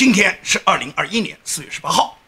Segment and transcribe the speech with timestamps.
[0.00, 2.18] 今天是二零二一年四月十八号。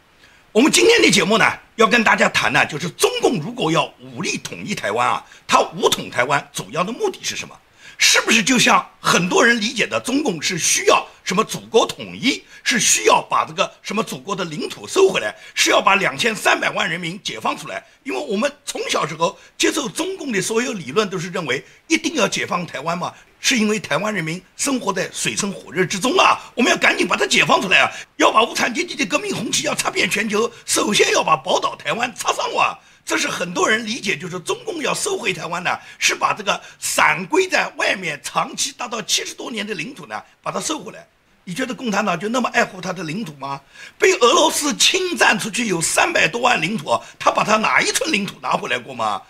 [0.53, 7.59] 我们今天的节目呢，要跟大家谈呢，就是中共如果要武力统一台湾啊，它武统台湾主要的目的是什么？
[7.97, 17.83] 是不是就像很多人理解的，中共是需要什么祖国统一，是需要把这个什么祖国的领土收回来，是要把两千三百万人民解放出来？
[18.03, 23.15] 因为我们从小时候接受中共的所有理论，都是认为一定要解放台湾嘛，
[23.45, 32.79] 是因为台湾人民生活在水深火热之中啊，我们要赶紧把它解放出来啊，要把无产阶级的革命红旗要插遍全球，首先要把宝岛台湾插上啊。
[33.05, 41.05] 这是很多人理解，就是中共要收回台湾呢，是把这个散归在外面长期达到七十多年的领土呢，把它收回来。
[41.43, 43.61] 你觉得共产党就那么爱护他的领土吗？
[43.99, 49.21] 被俄罗斯侵占出去有三百多万领土，他把他哪一寸领土拿回来过吗？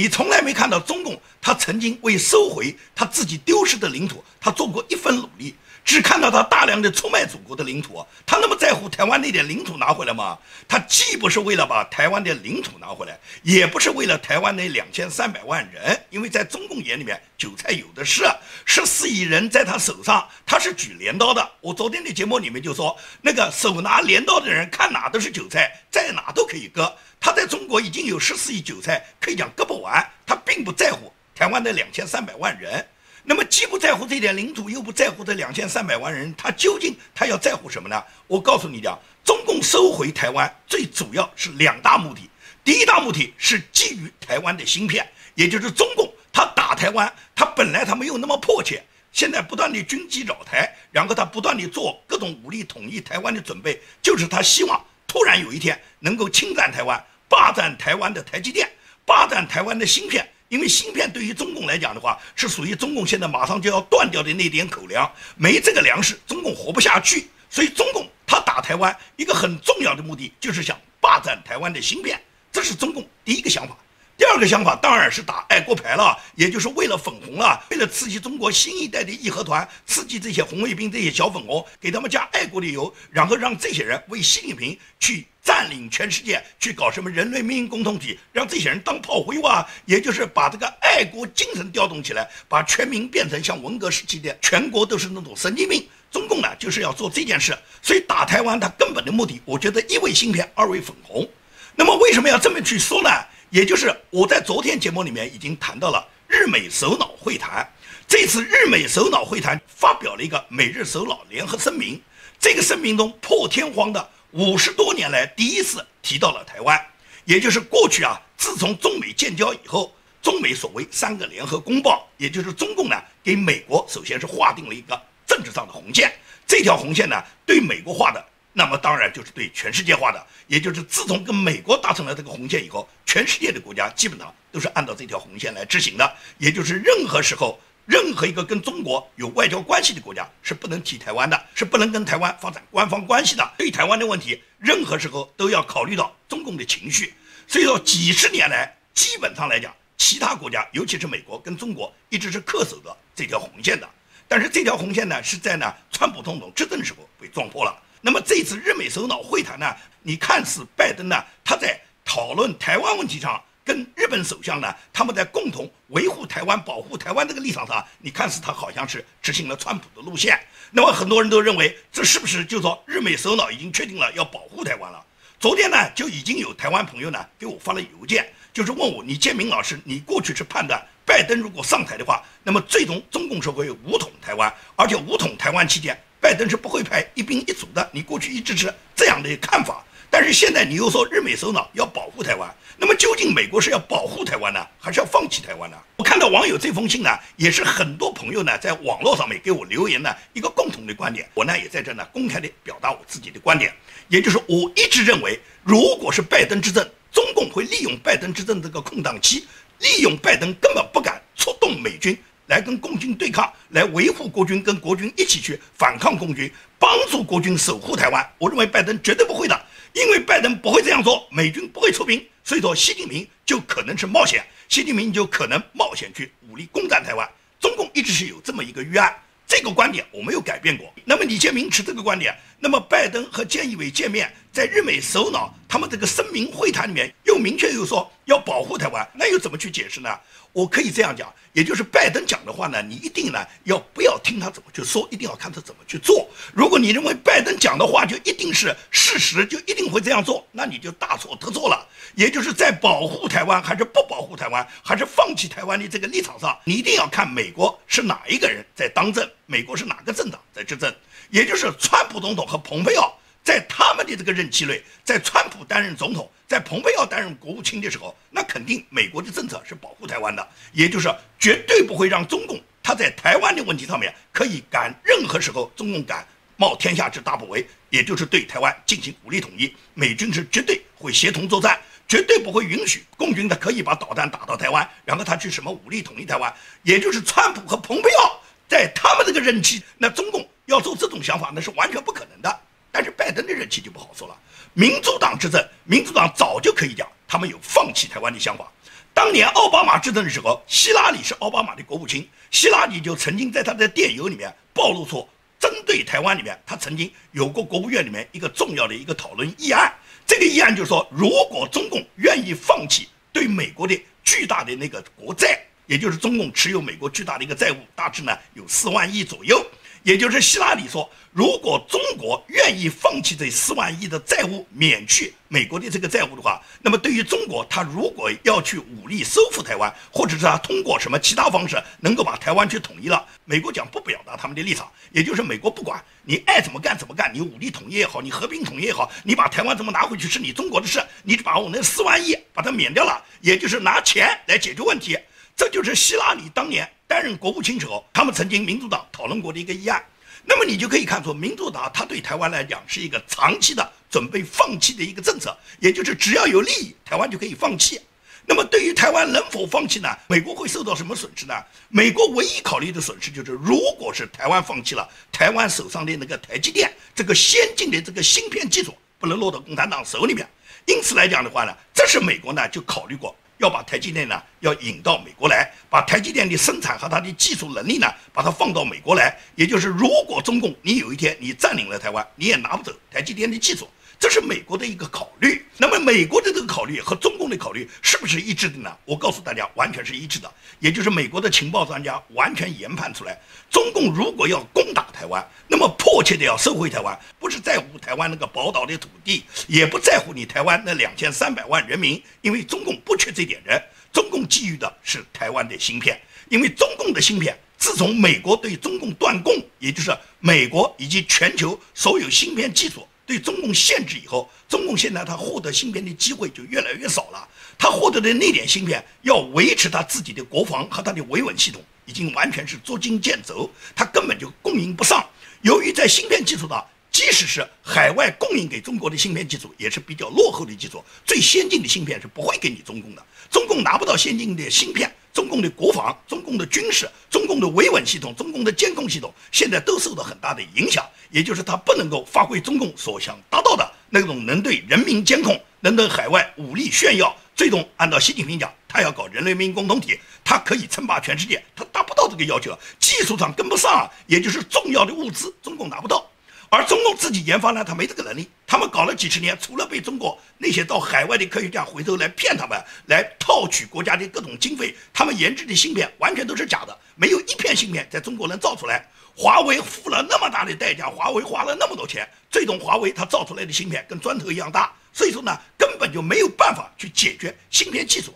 [0.00, 5.54] 你从来没看到中共他曾经为收回他自己丢失的领土，他做过一分努力。
[5.84, 10.38] 只看到他大量的出卖祖国的领土，他那么在乎台湾那点领土拿回来吗？
[10.68, 18.24] 他既不是为了把台湾的领土拿回来，也不是为了台湾那两千三百万人，因为在中共眼里面，韭菜有的是，
[18.64, 21.50] 十四亿人在他手上，他是举镰刀的。
[21.60, 26.94] 我昨天的节目里面就说，那个手拿镰刀的人，看哪都是韭菜，在哪都可以割。
[27.18, 30.08] 他在中国已经有十四亿韭菜，可以讲割不完。
[30.24, 32.86] 他并不在乎台湾的两千三百万人。
[33.30, 38.02] 那么既不在乎这点领土，又不在乎这两千三百万人，他究竟他要在乎什么呢？
[38.26, 42.28] 我告诉你讲，中共收回台湾最主要是两大目的。
[42.64, 58.68] 第一大目的是基于台湾的芯片，也就是中共他打台湾，他本来他没有那么迫切，现在不断的军机扰台，然后他不断的做各种武力统一台湾的准备，就是他希望突然有一天能够侵占台湾，霸占台湾的台积电，
[59.06, 60.28] 霸占台湾的芯片。
[60.50, 67.28] 因为芯片对于中共来讲的话，是属于中共现在马上就要断掉的那点口粮，没这个粮食，中共活不下去。
[67.48, 73.76] 所以中共他打台湾一个很重要的目的，就是想霸占台湾的芯片，这是中共第一个想法。
[74.20, 95.88] 第二个想法当然是打爱国牌了，也就是为了粉红了，为了刺激中国新一代的义和团，刺激这些红卫兵、这些小粉红，给他们加爱国的油，然后让这些人为习近平去占领全世界，去搞什么人类命运共同体，让这些人当炮灰哇，也就是把这个爱国精神调动起来，把全民变成像文革时期的全国都是那种神经病。
[96.10, 101.26] 中共呢就是要做这件事，所以打台湾它根本的目的，我觉得一为芯片，二为粉红。
[101.74, 103.08] 那么为什么要这么去说呢？
[103.48, 107.64] 也就是我在昨天节目里面已经谈到了日美首脑会谈，
[108.08, 112.02] 这次日美首脑会谈发表了一个美日首脑联合声明，
[112.40, 116.76] 这个声明中破天荒的五十多年来第一次提到了台湾，
[117.24, 126.12] 也就是过去啊，自从中美建交以后，中美所谓三个联合公报，也就是中共呢给美国首先是划定了一个政治上的红线，
[126.48, 128.26] 这条红线呢对美国画的。
[128.52, 136.16] 那么当然就是对全世界化的，也就是自从跟美国达成了这个红线以后，全世界的国家基本上都是按照这条红线来执行的。
[136.38, 143.52] 也就是任何时候，任何一个跟中国有外交关系的国家是不能提台湾的，是不能跟台湾发展官方关系的。
[143.56, 147.14] 对台湾的问题，任何时候都要考虑到中共的情绪。
[147.46, 153.88] 所以说，几十年来，基本上来讲，其他国家，尤其是美国跟中国，一直是恪守着这条红线的。
[154.26, 157.76] 但是这条红线呢，是在呢川普总统执政的时候被撞破了。
[158.00, 159.66] 那么这次日美首脑会谈呢？
[160.02, 170.40] 你看似拜登呢，他在讨论台湾问题上，跟日本首相呢，他们在共同维护台湾、保护台湾这个立场上，你看似他好像是执行了川普的路线。
[170.70, 175.04] 那么很多人都认为，这是不是就说日美首脑已经确定了要保护台湾了？
[175.38, 185.98] 昨天呢，就已经有台湾朋友呢给我发了邮件，就是问我，你建明老师，你过去是判断拜登如果上台的话，那么最终中共是会武统台湾，而且武统台湾期间。
[186.30, 195.76] 拜登是不会派一兵一卒的，你过去一直是这样的看法，但是现在你又说日美首脑要保护台湾，那么究竟美国是要保护台湾呢，还是要放弃台湾呢？
[195.96, 203.74] 我看到网友这封信呢，也是很多朋友呢在网络上面给我留言的一个共同的观点，我呢也在这呢公开的表达我自己的观点，
[204.06, 209.48] 也就是我一直认为，如果是拜登执政，中共会利用拜登执政这个空档期，
[209.80, 212.16] 利用拜登根本不敢出动美军。
[212.50, 218.28] 来跟共军对抗，来维护国军，跟国军一起去反抗共军，帮助国军守护台湾。
[218.38, 227.28] 我认为拜登绝对不会的，因为拜登不会这样做，美军不会出兵，所以说习近平就可能是冒险，习近平就可能冒险去武力攻占台湾。
[227.60, 229.14] 中共一直是有这么一个预案，
[229.46, 230.92] 这个观点我没有改变过。
[231.04, 240.10] 那么李建明持这个观点，那么拜登和菅义伟见面，在日美首脑他们这个声明会谈里面又明确又说要保护台湾，那又怎么去解释呢？
[240.52, 246.28] 我可以这样讲，也就是拜登讲的话呢，你一定呢要不要听他怎么去说，一定要看他怎么去做。
[246.52, 251.86] 如果你认为拜登讲的话就一定是事实，就一定会这样做，那你就大错特错了。
[252.16, 260.92] 也就是在保护台湾还是不保护台湾，还是放弃台湾的这个立场上，你一定要看美国是哪一个人在当政，美国是哪个政党在执政，
[261.30, 263.16] 也就是川普总统和蓬佩奥。
[263.42, 276.26] 在他们的这个任期内，在川普担任总统，在蓬佩奥担任国务卿的时候，那肯定美国的政策是保护台湾的，也就是绝对不会让中共他在台湾的问题上面可以敢任何时候中共敢
[276.56, 288.38] 冒天下之大不韪，也就是对台湾进行武力统一，美军是绝对会协同作战，绝对不会允许共军的可以把导弹打到台湾，然后他去什么武力统一台湾，也就是川普和蓬佩奥
[288.68, 292.60] 在他们这个任期，那中共要做这种想法，那是完全不可能的。
[292.92, 294.36] 但是拜登的任期就不好说了。
[294.74, 298.70] 民主党执政，民主党早就可以讲，他们有放弃台湾的想法。
[299.12, 305.28] 当年奥巴马执政的时候，希拉里是奥巴马的国务卿，希拉里就曾经在他的电邮里面暴露出，
[305.58, 309.92] 针对台湾里面，他曾经有过国务院里面一个重要的一个讨论议案。
[310.26, 319.60] 这个议案就是说，如果中共愿意放弃对美国的巨大的那个国债，也就是中共持有美国巨大的一个债务，大致呢有四万亿左右。
[320.02, 345.18] 也就是希拉里说，如果中国愿意放弃这四万亿的债务，免去美国的这个债务的话，那么对于中国，他如果要去武力收复台湾，或者是他通过什么其他方式能够把台湾去统一了，美国讲不表达他们的立场，也就是美国不管你爱怎么干怎么干，你武力统一也好，你和平统一也好，你把台湾怎么拿回去是你中国的事，你把我那四万亿把它免掉了，也就是拿钱来解决问题，
[345.54, 346.90] 这就是希拉里当年。
[347.10, 350.00] 担任国务卿时候，他们曾经民主党讨论过的一个议案，
[350.44, 358.00] 那么你就可以看出，民主党他对台湾来讲是一个长期的准备放弃的一个政策，也就是只要有利益，台湾就可以放弃。
[358.46, 360.08] 那么对于台湾能否放弃呢？
[360.28, 361.54] 美国会受到什么损失呢？
[361.88, 370.48] 美国唯一考虑的损失就是，如果是台湾放弃了，台湾手上的那个台积电这个先进的这个芯片技术不能落到共产党手里面。
[370.86, 373.34] 因此来讲的话呢，这是美国呢就考虑过。
[373.60, 379.38] 要把台积电呢，要引到美国来，把台积电的生产和它的技术能力呢，把它放到美国来。
[379.54, 383.86] 也就是，如果中共你有一天你占领了台湾，你也拿不走台积电的技术，
[384.20, 385.64] 这是美国的一个考虑。
[385.78, 388.94] 那么，美国的这个考虑和中共的考虑是不是一致的呢？
[389.06, 390.52] 我告诉大家，完全是一致的。
[390.78, 393.40] 也就是美国的情报专家完全研判出来，
[393.70, 417.48] 中共如果要攻打台湾，那么迫切的要收回台湾，不是在乎台湾那个宝岛的土地，也不在乎你台湾那两千三百万人民，因为中共不缺这点人，中共觊觎的是台湾的芯片，因为中共的芯片，自从美国对中共断供，也就是美国以及全球所有芯片技术对中共限制以后，中共现在他获得芯片的机会就越来越少了。
[417.78, 425.24] 他获得的那点芯片，要维持他自己的国防和他的维稳系统，已经完全是捉襟见肘，他根本就供应不上。
[425.62, 433.24] 由于在芯片技术上，即使是海外供应给中国的芯片技术，也是比较落后的技术，最先进的芯片是不会给你中共的。
[433.48, 441.04] 中共拿不到先进的芯片，中共的国防、中共的军事、中共的维稳系统、中共的监控系统，现在都受到很大的影响。
[441.30, 447.36] 也就是他不能够发挥中共所想达到的那种能对人民监控，能对海外武力炫耀。
[447.54, 456.26] 最终按照习近平讲，他要搞人类命运共同体，他可以称霸全世界，他达不到这个要求，技术上跟不上，也就是重要的物资中共拿不到，
[456.72, 458.48] 而中共自己研发呢，他没这个能力。
[458.64, 469.04] 他们搞了几十年，除了被中国那些到海外的科学家回头来骗他们，来套取国家的各种经费，他们研制的芯片完全都是假的，没有一片芯片在中国能造出来。
[469.36, 474.92] 华为付了那么大的代价，华为花了那么多钱，最终华为它造出来的芯片跟砖头一样大。
[475.12, 478.32] 所以说呢，根本就没有办法去解决芯片技术。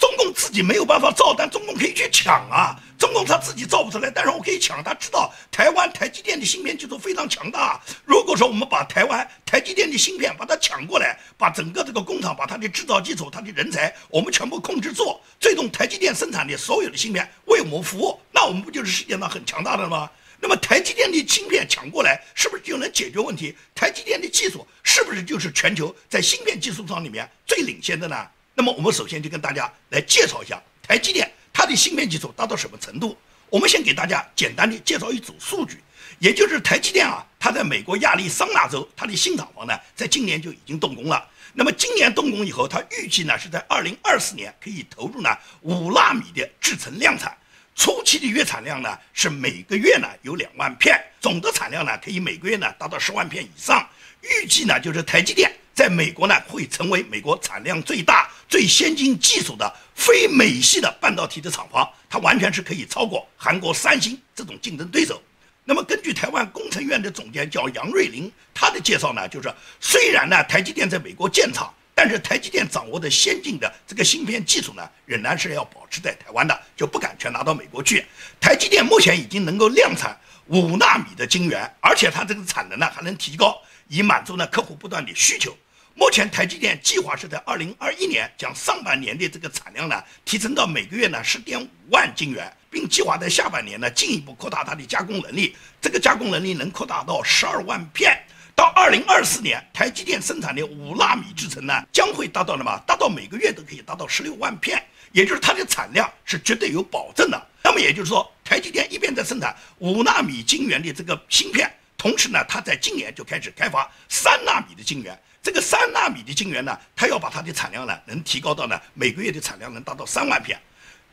[0.00, 2.74] 中共自己没有办法造，但中共可以去抢啊。
[2.98, 4.82] 中共他自己造不出来，但是我可以抢。
[4.82, 7.80] 他知道台湾台积电的芯片技术非常强大。
[8.04, 20.10] 如果说我们把台湾台积电的芯片把它抢过来，把整个这个工厂、把它的制造基础、它的人才，我们全部控制住，最终台积电生产的所有的芯片为我们服务，那我们不就是世界上很强大的了吗？
[20.42, 23.54] 那么台积电的芯片抢过来，是不是就能解决问题？
[23.74, 28.26] 台积电的技术是不是就是全球在芯片技术上里面最领先的呢？
[28.60, 33.16] 那么我们首先就跟大家来介绍一下台积电它的芯片技术达到什么程度。
[33.48, 35.82] 我们先给大家简单的介绍一组数据，
[36.18, 41.26] 也就是台积电啊，它在美国亚利桑那州它的新厂房呢，在今年就已经动工了。
[41.54, 45.30] 那么今年动工以后，它预计呢是在二零二四年可以投入呢
[45.62, 47.34] 五纳米的制程量产。
[47.74, 53.88] 初期的月产量呢是每个月呢有两万片，总的产量呢可以每个月呢达到十万片以上。
[54.20, 55.50] 预计呢就是台积电
[55.80, 65.22] 在美国呢会成为美国产量最大、最先进技术的非美系的半导体的厂房，它完全是可以超过韩国三星这种竞争对手。
[65.64, 71.72] 那么根据台湾工程院的总监叫杨瑞麟，他的介绍呢就是虽然呢台积电在美国建厂。
[71.94, 78.06] 但是台积电掌握的先进的这个芯片技术呢，仍然是要保持在台湾的，就不敢全拿到美国去。
[78.40, 85.54] 台积电目前已经能够量产五纳米的晶圆，而且它这个产能呢还能提高，以满足呢客户不断的需求。
[85.94, 98.18] 目前台积电计划是在二零二一年将上半年的这个产量呢提升到每个月呢十点五万晶圆，并计划在下半年呢进一步扩大它的加工能力，这个加工能力能扩大到十二万片。
[98.56, 102.78] 到二零二四年，台积电生产的五纳米制程呢，将会达到什么？
[102.86, 104.82] 达到每个月都可以达到十六万片，
[105.12, 107.46] 也就是它的产量是绝对有保证的。
[107.62, 115.18] 那么也就是说，台积电一边在生产五纳米晶圆的这个芯片，同时呢，它在今年就开始开发三纳米的晶圆。
[115.42, 120.58] 这个三纳米的晶圆呢，它要把它的产量呢，能提高到呢每个月的产量能达到三万片。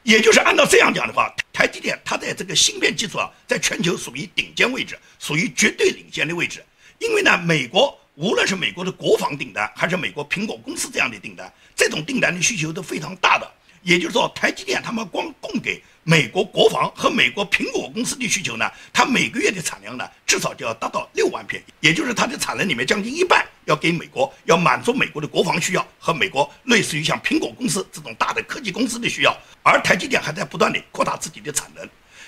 [0.04, 6.64] 也就是按照这样讲的话，台积电它在这个芯片技术啊，在全球属于顶尖位置，属于绝对领先的位置。
[7.00, 13.52] 因为呢，美国无论是美国的国防订单，还是美国苹果公司这样的订单，这种订单的需求都非常大的。
[13.82, 29.38] 也就是说，台积电他们光供给美国国防和美国苹果公司的需求呢，它每个月的产量呢，至少就要达到六万片，也就是它的产能里面将近一半要给美国，要满足美国的国防需要和美国类似于像苹果公司这种大的科技公司的需要。
[29.64, 31.86] 而台积电还在不断的扩大自己的产能，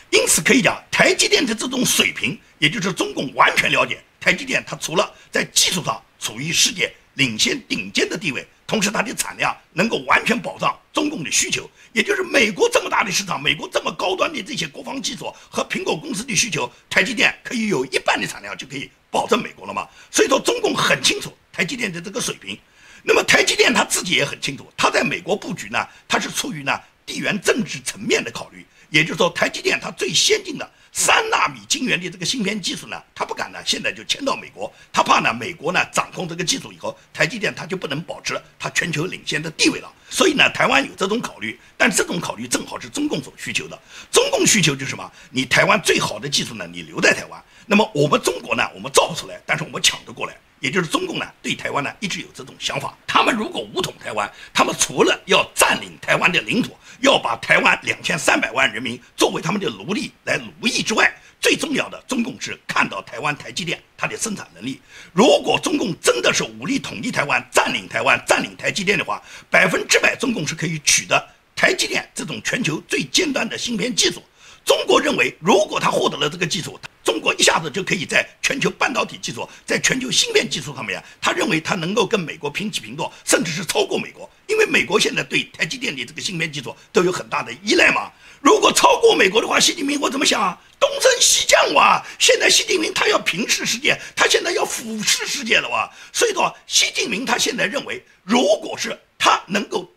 [0.10, 3.98] 因此可以讲，台积电的这种水平，也就是中共完全了解。
[4.20, 19.88] 台积电它除了在技术上处于世界领先顶尖的地位，同时它的产量能够完全保障中共的需求，也就是美国这么大的市场，美国这么高端的这些国防技术和苹果公司的需求，台积电可以有一半的产量就可以保证美国了嘛？
[20.12, 22.56] 所以说中共很清楚台积电的这个水平，
[23.02, 30.72] 那么台积电他自己也很清楚，他在美国布局呢，它是出于呢地缘政治层面的考虑，也就是说台积电它最先进的。
[30.92, 39.92] 三纳米晶圆的这个芯片技术呢，他不敢呢，现在就迁到美国，他怕呢，美国呢掌控这个技术以后，台积电它就不能保持它全球领先的地位了。
[40.10, 43.80] 所以呢，台湾有这种考虑，但这种考虑正好是中共所需求的。
[44.12, 45.12] 中共需求就是什么？
[45.30, 47.42] 你台湾最好的技术呢，你留在台湾。
[47.68, 50.36] 那么我们中国呢，我们造不出来，但是我们抢得过来。
[50.60, 52.98] 也就是中共呢，对台湾呢一直有这种想法。
[53.08, 64.80] 他们如果武统台湾，他们除了要占领台湾的领土，要把台湾两千三百万人民作为他们的奴隶来奴役之外，最重要的，中共是看到台湾台积电它的生产能力。
[65.14, 71.26] 如果中共真的是武力统一台湾、占领台湾、占领台积电的话，百分之百中共是可以取得
[71.56, 74.22] 台积电这种全球最尖端的芯片技术。
[74.70, 84.30] 中国认为，如果他获得了这个技术，中国一下子就可以在全球半导体技术、在全球芯片技术上面，他认为他能够跟美国平起平坐，甚至是超过美国。
[84.46, 88.12] 因为美国现在对台积电的这个芯片技术都有很大的依赖嘛。
[88.42, 90.56] 如果超过美国的话，习近平我怎么想啊？
[90.80, 92.06] 东升西降哇！
[92.20, 95.90] 现在习近平他要平视世界，他现在要俯视世界了哇！
[96.14, 99.92] 所以说，习近平他现在认为，如果是他能够，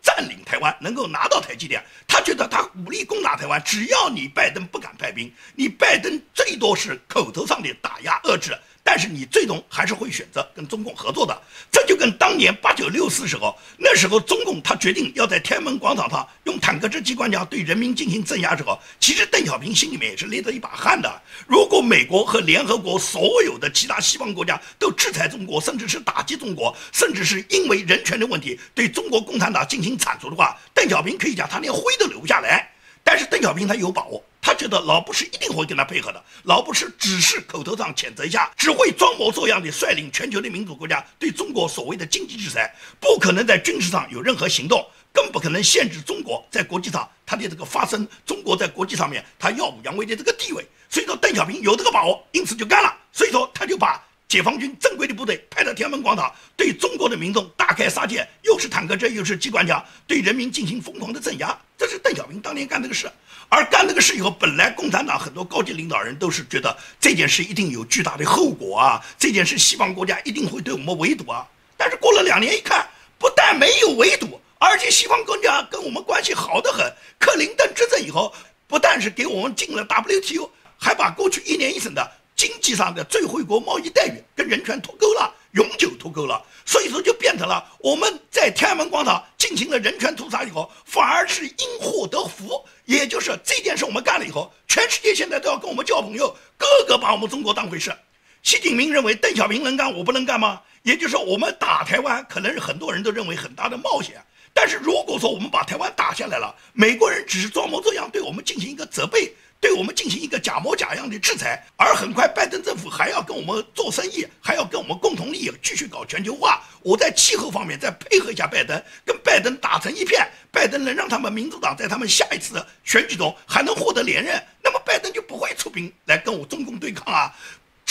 [0.83, 8.59] 能够拿到台积电，他觉得他武力攻打台湾，只要你拜登不敢派兵，你拜登最多是口头上的打压遏制。
[8.85, 21.23] 但是你最终还是会选择跟中共合作的，这就跟当年八九六四时候，那时候中共他决定要在天安门广场上用坦克车机关枪对人民进行镇压时候，其实邓小平心里面也是捏着一把汗的。
[21.47, 32.69] 如果美国和联合国所有的其他西方国家都制裁中国，甚至是打击中国，甚至是因为人权的问题对中国共产党进行铲除的话，邓小平可以讲他连灰都留不下来。
[33.05, 34.23] 但是邓小平他有把握。
[34.45, 50.67] 他觉得老布什一定会跟他配合的，老布什只是口头上谴责一下，只会装模作样的率领全球的民主国家对中国所谓的经济制裁，不可能在军事上有任何行动，更不可能限制中国在国际上他的这个发声，中国在国际上面他耀武扬威的这个地位。
[50.91, 52.93] 所以说邓小平有这个把握，因此就干了。
[53.13, 61.55] 所以说他就把解放军正规的部队派到天安门广场，对中国的民众大开杀戒，又是坦克车又是机关枪，对人民进行疯狂的镇压。
[61.77, 63.13] 这是邓小平当年干这个事。
[63.51, 71.47] 而干这个事以后，本来共产党很多高级领导人都是觉得这件事一定有巨大的后果啊，这件事西方国家一定会对我们围堵啊。
[71.77, 76.91] 但是过了两年一看，不但没有围堵，而且西方国家跟我们关系好得很。
[77.19, 78.35] 克林顿执政以后，
[78.67, 80.49] 不但是给我们进了 WTO，
[80.79, 82.11] 还把过去一年一审的
[82.43, 86.45] 经济上的最惠国贸易待遇跟人权脱钩了，永久脱钩了。
[86.67, 92.61] 所以说就变成了我们在天安门广场进行了人权屠杀以后，反而是因祸得福。
[92.85, 97.95] 也就是这件事我们干了以后，全世界现在都要跟我们交朋友，个个把我们中国当回事。
[98.43, 100.61] 习近平认为邓小平能干，我不能干吗？
[100.83, 104.21] 也就是说，我们打台湾，可能是很多人都认为很大的冒险。
[104.53, 116.61] 但是如果说我们把台湾打下来了，美国人只是装模作样对我们进行一个责备，对我们进行一个假模假样的制裁，而很快拜登政府还要跟我们做生意，还要跟我们共同利益继续搞全球化。
[116.83, 127.33] 我在气候方面再配合一下拜登，跟拜登打成一片，拜登能让他们民主党在他们下一次选举中还能获得连任，那么拜登就不会出兵来跟我中共对抗啊。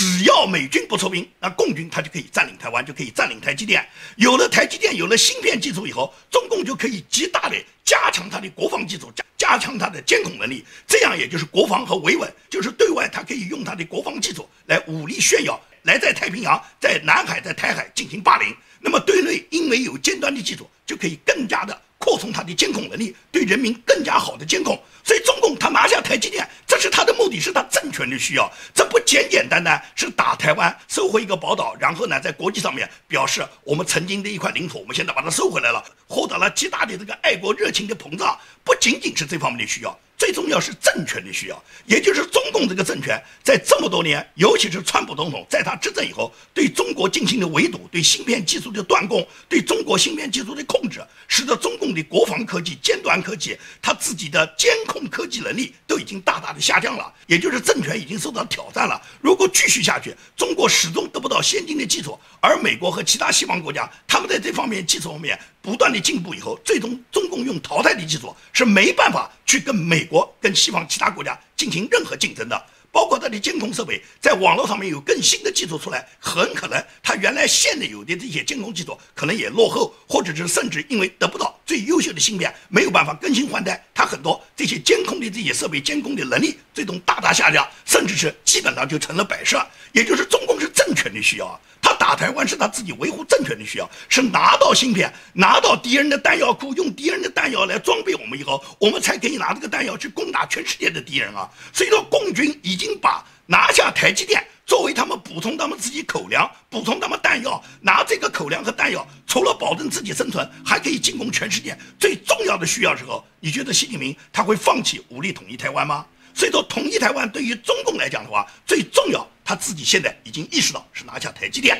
[0.01, 3.88] 只要美军不出兵，那共军他就可以占领台湾，就可以占领台积电。
[4.15, 7.55] 有了台积电，有了芯片技术以后，中共就可以极大的
[7.86, 10.65] 加强它的国防技术，加加强它的监控能力。
[10.88, 18.58] 这样也就是国防和维稳，就是对外它可以用它的国防技术来武力炫耀，来在太平洋、在南海、在台海进行霸凌。
[18.79, 21.79] 那么对内因为有尖端的技术，就可以更加的。
[22.01, 24.77] 扩充它的监控能力，对人民更加好的监控。
[25.03, 28.51] 所以中共他拿下台积电，这是他的目的，是他政权的需要。
[28.74, 38.38] 这不简简单单是打台湾，收回一个宝岛，然后呢，在国际上面表示我们曾经的一块领土，我们现在把它收回来了，获得了极大的这个爱国热情的膨胀。
[38.63, 40.00] 不仅仅是这方面的需要。
[40.21, 59.01] 最重要是政权的需要，也就是中共这个政权在这么多年，尤其是川普总统在他执政以后，对中国进行的围堵，对芯片技术的断供，对中国芯片技术的控制，使得中共的国防科技、尖端科技，他自己的监控科技能力都已经大大的下降了，也就是政权已经受到挑战了。
[59.21, 70.06] 如果继续下去，中国始终得不到先进的技术，而美国和其他西方国家，他们在这方面技术方面不断的进步以后，最终中共用淘汰的技术是没办法去跟美。
[70.12, 89.65] 国跟西方其他国家进行任何竞争的，包括它的监控设备，在网络上面有更新的技术出来，很可能它原来现在有的这些监控技术可能也落后，或者是甚至因为得不到最优秀的芯片，没有办法更新换代，它很多这些监控的这些设备监控的能力最终大大下降，甚至是基本上就成了摆设。
[89.93, 91.57] 也就是中共是政权的需要啊。
[91.81, 101.49] 他打台湾是他自己维护政权的需要，是拿到芯片，拿到敌人的弹药库，用敌人的弹药来装备我们以后，我们才可以拿这个弹药去攻打全世界的敌人啊！
[101.71, 116.06] 所以说，共军已经把拿下台积电作为他们补充他们自己口粮、补充他们弹药，拿这个口粮和弹药，除了保证自己生存，还可以进攻全世界最重要的需要时候，你觉得习近平他会放弃武力统一台湾吗？
[116.34, 119.28] 所以说，统一台湾对于中共来讲的话，最重要。
[119.43, 121.78] 他自己现在已经意识到是拿下台积电，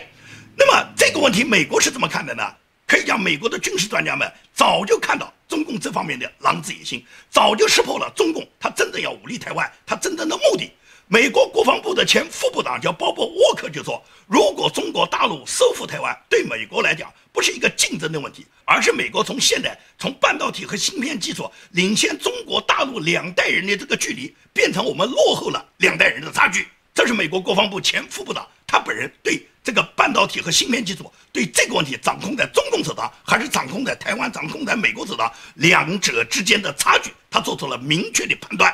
[0.58, 2.44] 那么这个问题美国是怎么看的呢？
[2.86, 10.70] 可以讲，美国的军事专家们早就看到中共这方面的狼子野心，早就识破了中共他真正要武力台湾，他真正的目的。
[11.14, 26.66] 美国国防部的前副部长叫鲍勃沃克就说，如果中国大陆收复台湾，对美国来讲不是一个竞争的问题，而是美国从现在从半导体和芯片技术领先中国大陆两代人的这个距离，变成我们落后了两代人的差距。
[26.94, 38.74] 这是美国国防部前副部长，他本人对这个半导体和芯片技术，对这个问题掌控在中共手上，还是掌控在台湾、掌控在美国手上，两者之间的差距，他做出了明确的判断。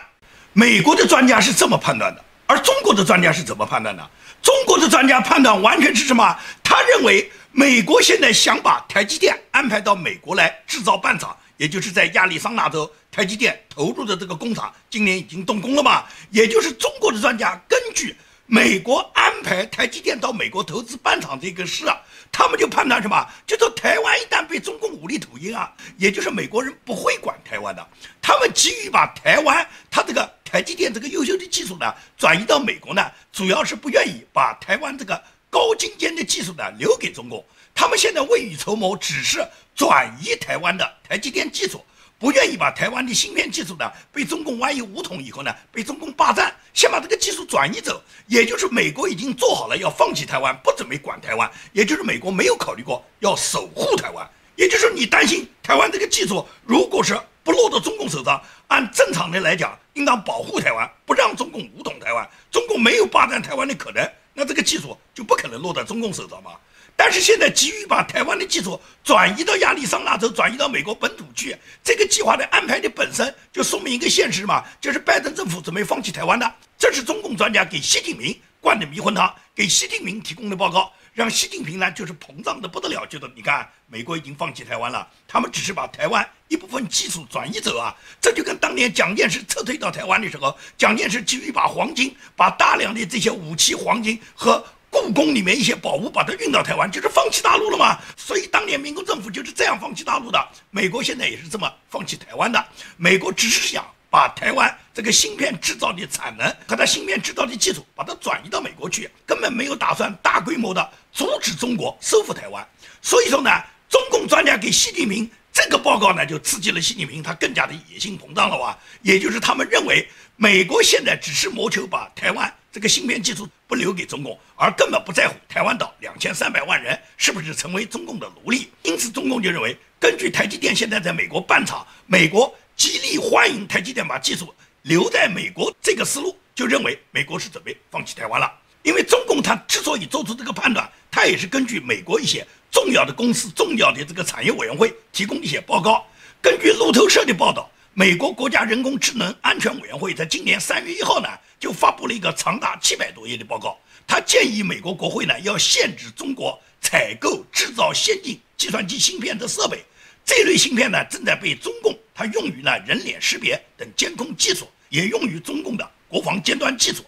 [0.60, 4.10] 美国的专家是这么判断的，而中国的专家是怎么判断的？
[4.42, 6.36] 中国的专家判断完全是什么？
[6.64, 11.38] 他认为美国现在想把台积电安排到美国来制造半厂。
[11.58, 16.04] 也就是在亚利桑那州台积电投入的这个工厂，今年已经动工了嘛？
[16.32, 18.16] 也就是中国的专家根据
[18.48, 21.96] 美国安排台积电到美国投资半厂这个事啊，
[22.38, 23.28] 他们就判断什么？
[23.48, 27.84] 就说台湾一旦被中共武力统一啊，也就是美国人不会管台湾的，
[28.22, 35.20] 他们急于把台湾他这个台积电这个优秀的技术呢转移到美国呢，主要是不愿意把台湾这个
[35.50, 37.44] 高精尖的技术呢留给中共。
[37.74, 39.44] 他们现在未雨绸缪，只是
[39.76, 41.84] 转移台湾的台积电技术，
[42.20, 48.02] 不愿意把台湾的芯片技术呢被中共万一武统以后呢被中共霸占，先把这个技术转移走。
[48.28, 51.50] 也就是美国已经做好了要放弃台湾，不准备管台湾。
[51.74, 54.28] 也就是美国没有考虑过要守护台湾。
[54.56, 62.28] 也就是你担心台湾这个技术如果是不落到中共手上，按正常的来讲，应当保护台湾，不让中共武统台湾。
[62.52, 66.52] 中共没有霸占台湾的可能，那这个技术就不可能落在中共手上嘛。
[67.00, 76.56] 但是现在急于把台湾的技术转移到亚利桑那州，转移到美国本土去，这个计划的安排的本身就说明一个现实嘛，就是拜登政府准备放弃台湾的。
[76.76, 94.66] 这是中共专家给习近平灌的迷魂汤，给习近平提供的报告，让习近平呢就是膨胀的不得了，觉得你看美国已经放弃台湾了，他们只是把台湾一部分技术转移走啊，这就跟当年蒋介石撤退到台湾的时候，蒋介石急于把黄金，把大量的这些武器、黄金和。
[94.90, 97.98] 故宫里面一些宝物，把它运到台湾，就是放弃大陆了嘛？
[98.16, 100.48] 所以当年民国政府就是这样放弃大陆的。
[100.72, 102.66] 美国现在也是这么放弃台湾的。
[102.98, 112.68] 美国只是想把台湾这个芯片制造的产能和它芯片制造的技术，把它转移到美国去，根本没有打算大规模的阻止中国收复台湾。
[113.02, 113.50] 所以说呢，
[113.90, 118.78] 中共专家给习近平这个报告呢，就刺激了习近平，他更加的野心膨胀了哇。
[119.02, 128.70] 也就是他们认为，美国现在只是谋求把台湾这个芯片技术不留给中共，而根本不在乎台湾岛两千三百万人是不是成为中共的奴隶。
[128.84, 132.56] 因此，中共就认为，根据台积电现在在美国办厂，美国。
[132.76, 138.48] 极力欢迎台积电把技术留在美国，这个思路就认为美国是准备放弃台湾了。
[138.84, 146.06] 因为中共他之所以做出这个判断，他也是根据美国一些重要的公司、重要的这个产业委员会提供一些报告。
[146.40, 151.28] 根据路透社的报道，美国国家人工智能安全委员会在今年三月一号呢，
[151.60, 159.84] 就发布了一个长达七百多页的报告，他建议美国国会呢要限制中国采购制造先进计算机芯片的设备。
[160.26, 167.04] 这类芯片呢，正在被中共它用于呢人脸识别等监控技术，也用于中共的国防尖端技术。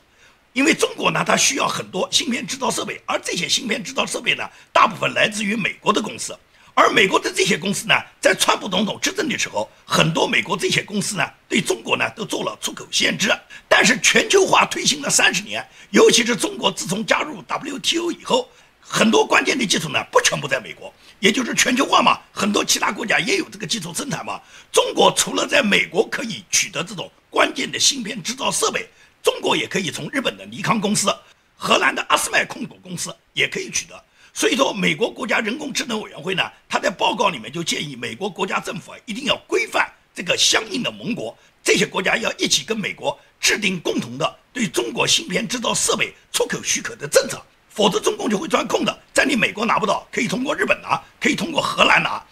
[0.53, 6.37] 因为中国呢，它需要很多芯片制造设备，而这些芯片制造设备呢，大部分来自于美国的公司。
[6.79, 13.29] 而美国的这些公司呢，在川普总统执政的时候，很多美国这些公司呢，对中国呢都做了出口限制。
[13.67, 15.61] 但是全球化推行了三十年，
[15.91, 18.47] 尤其是中国自从加入 WTO 以后。
[18.91, 24.41] 很多关键的技术呢，不全部在美国，也就是全球化嘛，很多其他国家也有这个基础生产嘛。
[24.71, 28.89] 中国除了在美国可以取得这种关键的芯片制造设备，
[29.21, 31.13] 中国也可以从日本的尼康公司、
[31.55, 34.03] 荷兰的阿斯麦控股公司也可以取得。
[34.39, 47.37] 所以说，美国国家人工智能委员会呢，他在报告里面就建议美国国家政府啊，一定要规范这个相应的盟国，这些国家要一起跟美国制定共同的对中国芯片制造设备出口许可的政策。
[47.67, 52.23] 否则，中共就会钻空的，在你美国拿不到，可以通过日本拿，可以通过荷兰拿。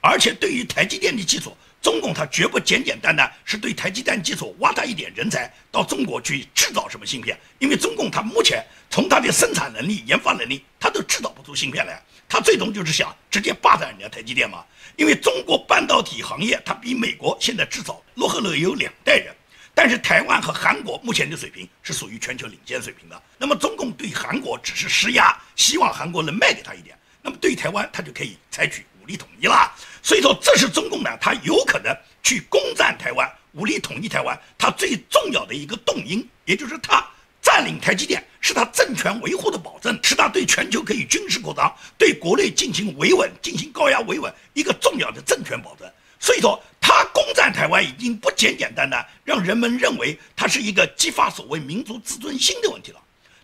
[0.00, 7.38] 而且，对于台积电的技术，中共它绝不简简单单是对台积电技术挖他一点人才到中国去制造什么芯片。
[7.58, 12.02] 因为中共它目前从它的生产能力、研发能力，它都制造不出芯片来。
[12.28, 14.64] 它最终就是想直接霸占人家台积电嘛。
[14.96, 19.32] 因为中国半导体行业，它比美国现在至少落后了有两代人。
[19.72, 23.22] 但是台湾和韩国目前的水平是属于全球领先水平的。
[23.36, 26.98] 那么中共对韩国只是施压，希望韩国能卖给他一点。
[27.22, 29.70] 那么对台湾，他就可以采取武力统一了。
[30.06, 31.92] 所以说，这是中共呢，他有可能
[32.22, 37.04] 去攻占台湾、武力统一台湾，他最重要的一个动因，也就是他
[37.42, 45.90] 占领台积电，是他政权维护的保证，是他对全球可以军事扩张、对国内进行维稳、进行高压维稳一个重要的政权保证。
[46.20, 46.62] 所以说。
[46.88, 53.00] 他攻占台湾已经不简简单单让人们认为他是一个激发所谓民族自尊心的问题了。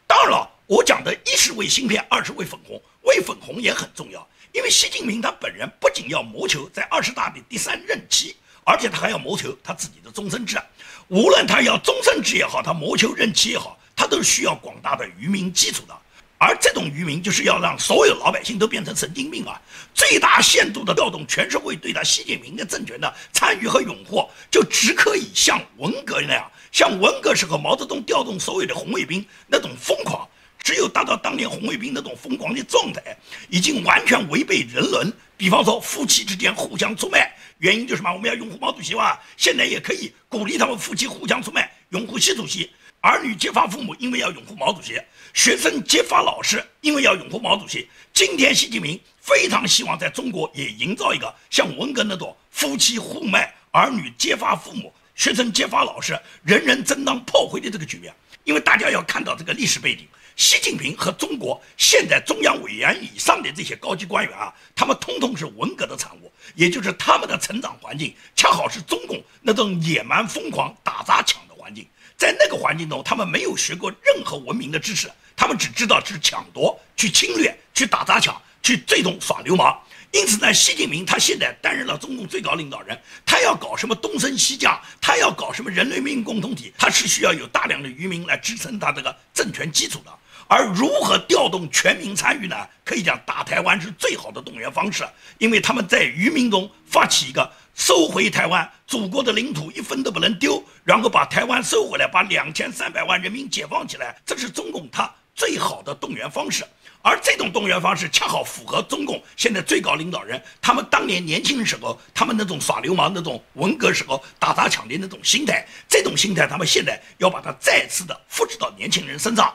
[0.07, 4.25] 当然了，我讲的一是为芯片，二是为粉红，为粉红也很重要。
[4.53, 10.61] 因为习近平他本人不仅要谋求在二十大的第三任期，而且他还要谋求他自己的终身制。
[11.09, 15.95] 无论他要终身制也好，他谋求任期也好，他都需要广大的渔民基础的。
[16.37, 19.61] 而这种愚民就是要让所有老百姓都变成神经病啊！
[19.95, 30.29] 最大限度的调动全社会对他习近平的政权的参与和拥护，就只可以像文革那样，像文革时候毛泽东调动所有的红卫兵那种疯狂。
[30.63, 33.03] 只有达到当年红卫兵那种疯狂的状态，
[33.49, 35.13] 已经完全违背人伦。
[35.37, 38.13] 比方说夫妻之间互相出卖，原因就是什么？
[38.13, 39.19] 我们要拥护毛主席哇！
[39.37, 42.71] 现在也可以鼓励他们夫妻互相出卖，拥护习主席。
[43.01, 44.95] 儿女揭发父母，因为要拥护毛主席；
[45.35, 47.89] 学生揭发老师，因为要拥护毛主席。
[48.13, 58.15] 今天，习近平非常希望在中国也营造一个像文革那种夫妻互卖、儿女揭发父母、学生揭发老师、人人争当炮灰的这个局面。
[58.45, 71.87] 因为大家要看到这个历史背景，习近平和中国现在中央委员以上的这些高级官员啊，他们通通是文革的产物，也就是他们的成长环境恰好是中共那种野蛮疯狂、打砸抢的环境。
[72.17, 79.77] 在那个环境中，他们没有学过任何文明的知识，他们只知道去抢夺、去侵略、去打砸抢、去最终耍流氓。
[80.13, 90.13] 因此呢，习近平他现在担任了中共最高领导人，他要搞什么东升西降，他要搞什么人类命运共同体，他是需要有大量的渔民来支撑他这个政权基础的。
[90.49, 92.55] 而如何调动全民参与呢？
[92.85, 95.03] 可以讲打台湾是最好的动员方式，
[95.39, 97.51] 因为他们在渔民中发起一个。
[97.75, 106.67] 收回台湾，祖国的领土一分都不能丢，然后把台湾收回来，把两千三百万人民解放起来，这是中共他最好的动员方式。
[107.03, 115.67] 而这种动员方式恰好符合中共现在最高领导人他们当年年轻的时候，他们那种耍流氓、那种文革时候打砸抢的那种心态。
[115.89, 119.53] 这种心态，他们现在要把它再次的复制到年轻人身上。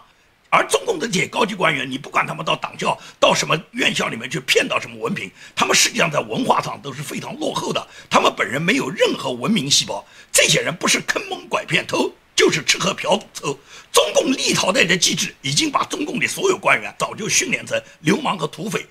[0.50, 7.86] 而中共的这些高级官员，你不管他们到党校、到什么院校里面去骗到什么文凭，他们实际上在文化上都是非常落后的。
[8.10, 13.60] 他们本人没有任何文明细胞，这些人不是坑蒙拐骗偷，就是吃喝嫖赌抽。
[13.92, 18.86] 中共立朝代的机制已经把中共的所有官员早就训练成流氓和土匪，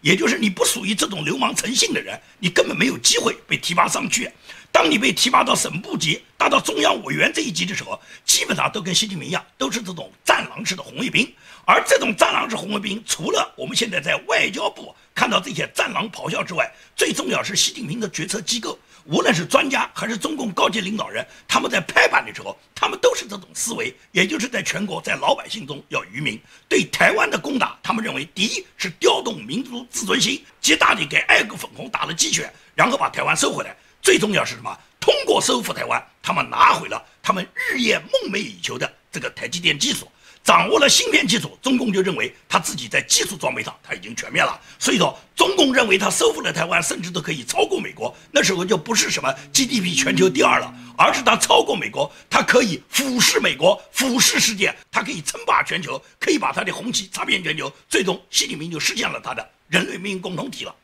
[0.00, 4.30] 也就是你不属于这种流氓成性的人，你根本没有机会被提拔上去。
[4.72, 11.30] 当你被提拔到省部级、达到中央委员这一级的时候，基本上都跟习近平一样，都是这种战狼式的红卫兵。
[11.66, 18.78] 而这种战狼式红卫兵，除了我们现在在外交部看到这些战狼咆哮之外，最重要是习近平的决策机构，
[19.08, 26.40] 无论是专家还是中共高级领导人，他们在拍板的时候，他们都是这种思维，也就是在全国、在老百姓中要愚民。
[26.68, 33.76] 对台湾的攻打，他们认为第一是调动民族自尊心，极大的给爱国粉红打了鸡血，然后把台湾收回来。
[34.02, 34.76] 最重要是什么？
[35.00, 40.10] 通过收复台湾，他们拿回了他们日夜梦寐以求的这个台积电技术，
[40.42, 41.56] 掌握了芯片技术。
[41.62, 44.60] 中共就认为他自己在技术装备上他已经全面了。
[44.80, 48.12] 所以说，中共认为他收复了台湾，甚至都可以超过美国。
[48.32, 57.70] 那时候就不是什么 GDP 全球第二了，而是他超过美国，他可以俯视美国，俯视世界，他可以称霸全球，可以把他的红旗插遍全球。
[57.86, 60.74] 最终，习近平就实现了他的人类命运共同体了。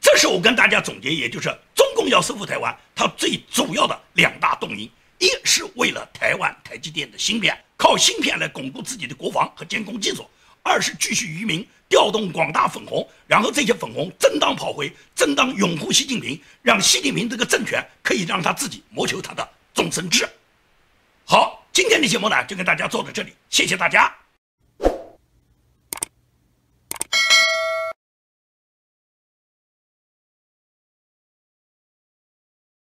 [0.00, 4.88] 这是我跟大家总结，也就是中共要收复台湾，它最主要的两大动因：
[5.18, 10.22] 一是为了台湾台积电的芯片，靠芯片来巩固自己的国防和监控技术；
[10.66, 20.28] 二是继续愚民，调动广大粉红，然后这些粉红正当跑回，正当拥护习近平，让习近平这个政权可以让他自己谋求他的终身制。
[21.24, 24.12] 好，今天的节目呢就跟大家做到这里，谢谢大家。